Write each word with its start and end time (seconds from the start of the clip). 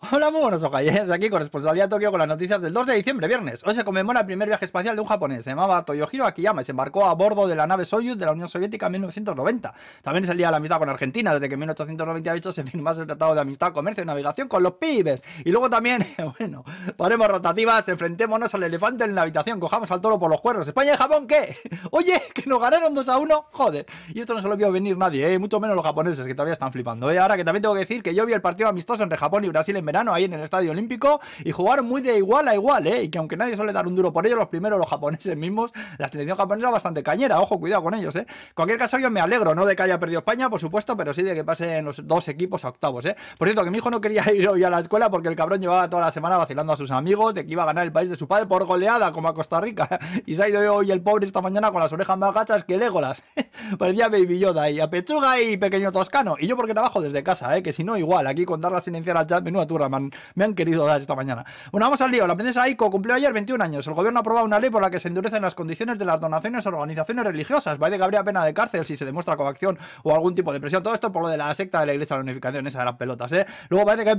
Hola, 0.00 0.30
muy 0.30 0.40
buenos 0.40 0.62
ojayes. 0.62 1.10
Aquí 1.10 1.28
con 1.28 1.40
responsabilidad 1.40 1.88
Tokio 1.88 2.12
con 2.12 2.20
las 2.20 2.28
noticias 2.28 2.62
del 2.62 2.72
2 2.72 2.86
de 2.86 2.94
diciembre, 2.94 3.26
viernes. 3.26 3.64
Hoy 3.66 3.74
se 3.74 3.82
conmemora 3.82 4.20
el 4.20 4.26
primer 4.26 4.46
viaje 4.46 4.64
espacial 4.64 4.94
de 4.94 5.02
un 5.02 5.08
japonés. 5.08 5.42
Se 5.42 5.50
llamaba 5.50 5.84
Toyohiro 5.84 6.24
Akiyama 6.24 6.62
se 6.62 6.70
embarcó 6.70 7.04
a 7.06 7.14
bordo 7.14 7.48
de 7.48 7.56
la 7.56 7.66
nave 7.66 7.84
Soyuz 7.84 8.16
de 8.16 8.24
la 8.24 8.30
Unión 8.30 8.48
Soviética 8.48 8.86
en 8.86 8.92
1990. 8.92 9.74
También 10.02 10.22
es 10.22 10.30
el 10.30 10.36
día 10.36 10.46
de 10.46 10.50
la 10.52 10.58
amistad 10.58 10.78
con 10.78 10.88
Argentina, 10.88 11.34
desde 11.34 11.48
que 11.48 11.54
en 11.54 11.60
1898 11.60 12.52
se 12.52 12.62
firmase 12.62 13.00
el 13.00 13.08
Tratado 13.08 13.34
de 13.34 13.40
Amistad, 13.40 13.72
Comercio 13.72 14.04
y 14.04 14.06
Navegación 14.06 14.46
con 14.46 14.62
los 14.62 14.74
pibes. 14.74 15.20
Y 15.44 15.50
luego 15.50 15.68
también, 15.68 16.06
bueno, 16.38 16.62
ponemos 16.96 17.26
rotativas, 17.26 17.88
enfrentémonos 17.88 18.54
al 18.54 18.62
elefante 18.62 19.02
en 19.02 19.16
la 19.16 19.22
habitación, 19.22 19.58
cojamos 19.58 19.90
al 19.90 20.00
toro 20.00 20.16
por 20.16 20.30
los 20.30 20.40
cuernos. 20.40 20.68
¿España 20.68 20.94
y 20.94 20.96
Japón 20.96 21.26
qué? 21.26 21.56
Oye, 21.90 22.22
que 22.32 22.48
nos 22.48 22.60
ganaron 22.60 22.94
2 22.94 23.08
a 23.08 23.18
1. 23.18 23.46
Joder. 23.50 23.84
Y 24.14 24.20
esto 24.20 24.32
no 24.32 24.40
se 24.40 24.46
lo 24.46 24.56
vio 24.56 24.70
venir 24.70 24.96
nadie, 24.96 25.34
¿eh? 25.34 25.40
mucho 25.40 25.58
menos 25.58 25.74
los 25.74 25.84
japoneses, 25.84 26.24
que 26.24 26.34
todavía 26.34 26.52
están 26.52 26.70
flipando. 26.70 27.10
¿eh? 27.10 27.18
Ahora 27.18 27.36
que 27.36 27.44
también 27.44 27.62
tengo 27.62 27.74
que 27.74 27.80
decir 27.80 28.00
que 28.00 28.14
yo 28.14 28.24
vi 28.24 28.32
el 28.32 28.40
partido 28.40 28.68
amistoso 28.68 29.02
entre 29.02 29.18
Japón 29.18 29.44
y 29.44 29.48
Brasil 29.48 29.76
en 29.76 29.87
verano 29.88 30.12
ahí 30.12 30.24
en 30.24 30.34
el 30.34 30.42
estadio 30.42 30.70
olímpico 30.70 31.18
y 31.42 31.50
jugaron 31.50 31.86
muy 31.86 32.02
de 32.02 32.18
igual 32.18 32.46
a 32.46 32.54
igual, 32.54 32.86
¿eh? 32.86 33.04
Y 33.04 33.08
que 33.08 33.16
aunque 33.16 33.38
nadie 33.38 33.56
suele 33.56 33.72
dar 33.72 33.86
un 33.86 33.96
duro 33.96 34.12
por 34.12 34.26
ellos, 34.26 34.38
los 34.38 34.48
primeros, 34.48 34.78
los 34.78 34.88
japoneses 34.88 35.34
mismos, 35.44 35.72
la 35.96 36.08
selección 36.08 36.36
japonesa 36.36 36.70
bastante 36.70 37.02
cañera, 37.02 37.40
ojo, 37.40 37.58
cuidado 37.58 37.82
con 37.82 37.94
ellos, 37.94 38.14
¿eh? 38.16 38.26
En 38.28 38.54
cualquier 38.54 38.78
caso, 38.78 38.98
yo 38.98 39.10
me 39.10 39.20
alegro, 39.20 39.54
no 39.54 39.64
de 39.64 39.74
que 39.74 39.82
haya 39.82 39.98
perdido 39.98 40.18
España, 40.18 40.50
por 40.50 40.60
supuesto, 40.60 40.94
pero 40.94 41.14
sí 41.14 41.22
de 41.22 41.34
que 41.34 41.42
pasen 41.42 41.86
los 41.86 42.06
dos 42.06 42.28
equipos 42.28 42.66
a 42.66 42.68
octavos, 42.68 43.06
¿eh? 43.06 43.16
Por 43.38 43.48
cierto, 43.48 43.64
que 43.64 43.70
mi 43.70 43.78
hijo 43.78 43.90
no 43.90 44.00
quería 44.00 44.30
ir 44.34 44.46
hoy 44.46 44.62
a 44.62 44.68
la 44.68 44.80
escuela 44.80 45.10
porque 45.10 45.28
el 45.28 45.36
cabrón 45.36 45.60
llevaba 45.60 45.88
toda 45.88 46.02
la 46.02 46.10
semana 46.10 46.36
vacilando 46.36 46.72
a 46.74 46.76
sus 46.76 46.90
amigos 46.90 47.34
de 47.34 47.46
que 47.46 47.52
iba 47.52 47.62
a 47.62 47.66
ganar 47.66 47.84
el 47.84 47.92
país 47.92 48.10
de 48.10 48.16
su 48.16 48.28
padre 48.28 48.46
por 48.46 48.66
goleada, 48.66 49.12
como 49.12 49.28
a 49.28 49.34
Costa 49.34 49.60
Rica. 49.60 49.88
Y 50.26 50.34
se 50.34 50.42
ha 50.42 50.48
ido 50.48 50.74
hoy 50.74 50.90
el 50.90 51.00
pobre 51.00 51.24
esta 51.24 51.40
mañana 51.40 51.70
con 51.70 51.80
las 51.80 51.92
orejas 51.92 52.18
más 52.18 52.34
gachas 52.34 52.64
que 52.64 52.76
Legolas. 52.76 53.22
Parecía 53.78 54.08
Baby 54.08 54.38
Yoda 54.38 54.68
y 54.68 54.80
a 54.80 54.90
pechuga 54.90 55.40
y 55.40 55.56
pequeño 55.56 55.90
toscano. 55.92 56.36
Y 56.38 56.46
yo 56.46 56.56
porque 56.56 56.74
trabajo 56.74 57.00
desde 57.00 57.22
casa, 57.22 57.56
¿eh? 57.56 57.62
Que 57.62 57.72
si 57.72 57.84
no, 57.84 57.96
igual, 57.96 58.26
aquí 58.26 58.44
con 58.44 58.60
darla 58.60 58.80
silenciar 58.80 59.16
al 59.16 59.26
chat, 59.26 59.42
menuda 59.42 59.66
turra, 59.66 59.77
Me 60.34 60.44
han 60.44 60.54
querido 60.54 60.86
dar 60.86 61.00
esta 61.00 61.14
mañana. 61.14 61.44
Bueno, 61.70 61.86
vamos 61.86 62.00
al 62.00 62.10
lío. 62.10 62.26
La 62.26 62.34
princesa 62.34 62.62
Aiko 62.62 62.90
cumplió 62.90 63.14
ayer 63.14 63.32
21 63.32 63.62
años. 63.62 63.86
El 63.86 63.94
gobierno 63.94 64.18
ha 64.18 64.22
aprobado 64.22 64.46
una 64.46 64.58
ley 64.58 64.70
por 64.70 64.82
la 64.82 64.90
que 64.90 65.00
se 65.00 65.08
endurecen 65.08 65.42
las 65.42 65.54
condiciones 65.54 65.98
de 65.98 66.04
las 66.04 66.20
donaciones 66.20 66.66
a 66.66 66.70
organizaciones 66.70 67.24
religiosas. 67.24 67.80
Va 67.80 67.90
de 67.90 67.98
que 67.98 68.04
habría 68.04 68.24
pena 68.24 68.44
de 68.44 68.54
cárcel 68.54 68.84
si 68.86 68.96
se 68.96 69.04
demuestra 69.04 69.36
coacción 69.36 69.78
o 70.02 70.14
algún 70.14 70.34
tipo 70.34 70.52
de 70.52 70.60
presión. 70.60 70.82
Todo 70.82 70.94
esto 70.94 71.12
por 71.12 71.22
lo 71.22 71.28
de 71.28 71.36
la 71.36 71.52
secta 71.54 71.80
de 71.80 71.86
la 71.86 71.92
Iglesia 71.94 72.16
de 72.16 72.20
la 72.20 72.24
Unificación, 72.24 72.66
esa 72.66 72.80
de 72.80 72.84
las 72.86 72.96
pelotas, 72.96 73.32
¿eh? 73.32 73.46
Luego 73.68 73.86
parece 73.86 74.04
que 74.04 74.10
hay 74.10 74.16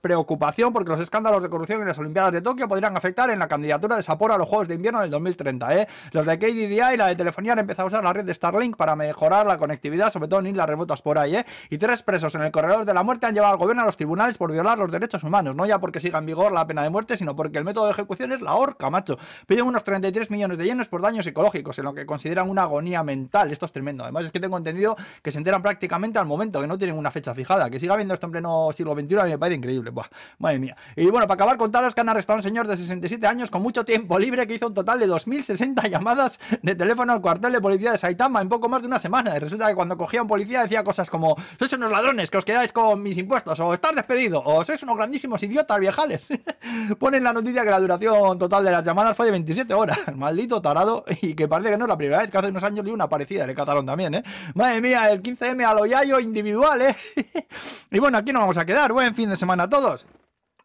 preocupación 0.00 0.72
porque 0.72 0.90
los 0.90 1.00
escándalos 1.00 1.42
de 1.42 1.48
corrupción 1.48 1.80
en 1.80 1.88
las 1.88 1.98
Olimpiadas 1.98 2.32
de 2.32 2.40
Tokio 2.40 2.68
podrían 2.68 2.96
afectar 2.96 3.30
en 3.30 3.38
la 3.38 3.48
candidatura 3.48 3.96
de 3.96 4.02
Sapporo 4.02 4.34
a 4.34 4.38
los 4.38 4.48
Juegos 4.48 4.68
de 4.68 4.74
Invierno 4.74 5.00
del 5.00 5.10
2030, 5.10 5.76
¿eh? 5.76 5.88
Los 6.12 6.26
de 6.26 6.38
KDDI 6.38 6.94
y 6.94 6.96
la 6.96 7.06
de 7.06 7.16
telefonía 7.16 7.52
han 7.52 7.58
empezado 7.58 7.86
a 7.86 7.88
usar 7.88 8.04
la 8.04 8.12
red 8.12 8.24
de 8.24 8.34
Starlink 8.34 8.76
para 8.76 8.96
mejorar 8.96 9.46
la 9.46 9.58
conectividad, 9.58 10.12
sobre 10.12 10.28
todo 10.28 10.40
en 10.40 10.46
islas 10.48 10.68
remotas 10.68 11.02
por 11.02 11.18
ahí, 11.18 11.36
¿eh? 11.36 11.46
Y 11.70 11.78
tres 11.78 12.02
presos 12.02 12.34
en 12.34 12.42
el 12.42 12.50
corredor 12.50 12.84
de 12.84 12.94
la 12.94 13.02
muerte 13.02 13.26
han 13.26 13.34
llevado 13.34 13.52
al 13.52 13.58
gobierno 13.58 13.82
a 13.82 13.86
los 13.86 13.96
tribunales 13.96 14.36
por 14.38 14.52
violar 14.52 14.78
los 14.78 14.85
derechos 14.90 15.22
humanos, 15.24 15.56
no 15.56 15.66
ya 15.66 15.78
porque 15.78 16.00
siga 16.00 16.18
en 16.18 16.26
vigor 16.26 16.52
la 16.52 16.66
pena 16.66 16.82
de 16.82 16.90
muerte, 16.90 17.16
sino 17.16 17.36
porque 17.36 17.58
el 17.58 17.64
método 17.64 17.86
de 17.86 17.92
ejecución 17.92 18.32
es 18.32 18.40
la 18.40 18.54
horca, 18.54 18.90
macho. 18.90 19.18
Piden 19.46 19.66
unos 19.66 19.84
33 19.84 20.30
millones 20.30 20.58
de 20.58 20.64
yenes 20.64 20.88
por 20.88 21.02
daños 21.02 21.24
psicológicos, 21.24 21.78
en 21.78 21.84
lo 21.84 21.94
que 21.94 22.06
consideran 22.06 22.48
una 22.48 22.62
agonía 22.62 23.02
mental. 23.02 23.50
Esto 23.50 23.66
es 23.66 23.72
tremendo. 23.72 24.04
Además, 24.04 24.26
es 24.26 24.32
que 24.32 24.40
tengo 24.40 24.56
entendido 24.56 24.96
que 25.22 25.30
se 25.30 25.38
enteran 25.38 25.62
prácticamente 25.62 26.18
al 26.18 26.26
momento, 26.26 26.60
que 26.60 26.66
no 26.66 26.78
tienen 26.78 26.96
una 26.96 27.10
fecha 27.10 27.34
fijada. 27.34 27.70
Que 27.70 27.78
siga 27.78 27.94
habiendo 27.94 28.14
esto 28.14 28.26
en 28.26 28.32
pleno 28.32 28.70
siglo 28.72 28.94
XXI 28.94 29.16
a 29.18 29.24
mí 29.24 29.30
me 29.30 29.38
parece 29.38 29.56
increíble. 29.56 29.90
Buah, 29.90 30.06
madre 30.38 30.58
mía. 30.58 30.76
Y 30.94 31.06
bueno, 31.06 31.26
para 31.26 31.34
acabar, 31.34 31.56
contaros 31.56 31.94
que 31.94 32.00
han 32.00 32.08
arrestado 32.08 32.36
a 32.36 32.38
un 32.38 32.42
señor 32.42 32.66
de 32.66 32.76
67 32.76 33.26
años 33.26 33.50
con 33.50 33.62
mucho 33.62 33.84
tiempo 33.84 34.18
libre 34.18 34.46
que 34.46 34.54
hizo 34.54 34.66
un 34.66 34.74
total 34.74 34.98
de 34.98 35.08
2.060 35.08 35.88
llamadas 35.90 36.38
de 36.62 36.74
teléfono 36.74 37.12
al 37.12 37.20
cuartel 37.20 37.52
de 37.52 37.60
policía 37.60 37.92
de 37.92 37.98
Saitama 37.98 38.40
en 38.40 38.48
poco 38.48 38.68
más 38.68 38.82
de 38.82 38.88
una 38.88 38.98
semana. 38.98 39.36
Y 39.36 39.38
resulta 39.38 39.68
que 39.68 39.74
cuando 39.74 39.96
cogía 39.96 40.20
a 40.20 40.22
un 40.22 40.28
policía 40.28 40.62
decía 40.62 40.84
cosas 40.84 41.10
como: 41.10 41.36
Sois 41.58 41.72
unos 41.72 41.90
ladrones 41.90 42.30
que 42.30 42.38
os 42.38 42.44
quedáis 42.44 42.72
con 42.72 43.02
mis 43.02 43.16
impuestos, 43.16 43.58
o 43.60 43.72
estar 43.72 43.94
despedido, 43.94 44.42
o 44.44 44.64
sois 44.64 44.75
unos 44.82 44.96
grandísimos 44.96 45.42
idiotas 45.42 45.78
viejales. 45.78 46.28
Ponen 46.98 47.24
la 47.24 47.32
noticia 47.32 47.64
que 47.64 47.70
la 47.70 47.80
duración 47.80 48.38
total 48.38 48.64
de 48.64 48.70
las 48.70 48.84
llamadas 48.84 49.16
fue 49.16 49.26
de 49.26 49.32
27 49.32 49.72
horas. 49.74 49.98
Maldito 50.16 50.60
tarado. 50.60 51.04
Y 51.22 51.34
que 51.34 51.48
parece 51.48 51.70
que 51.70 51.78
no 51.78 51.84
es 51.84 51.88
la 51.88 51.96
primera 51.96 52.18
vez 52.18 52.30
que 52.30 52.38
hace 52.38 52.48
unos 52.48 52.62
años 52.62 52.84
leí 52.84 52.92
una 52.94 53.08
parecida 53.08 53.46
de 53.46 53.54
Catalón 53.54 53.86
también, 53.86 54.14
¿eh? 54.14 54.22
Madre 54.54 54.80
mía, 54.80 55.10
el 55.10 55.22
15M 55.22 55.64
a 55.64 55.74
lo 55.74 55.86
yayo 55.86 56.20
individual, 56.20 56.82
¿eh? 56.82 56.96
y 57.90 57.98
bueno, 57.98 58.18
aquí 58.18 58.32
nos 58.32 58.40
vamos 58.40 58.58
a 58.58 58.64
quedar. 58.64 58.92
Buen 58.92 59.14
fin 59.14 59.30
de 59.30 59.36
semana 59.36 59.64
a 59.64 59.68
todos. 59.68 60.06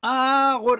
Agur. 0.01 0.69